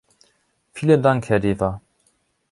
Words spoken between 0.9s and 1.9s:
Dank, Herr Deva.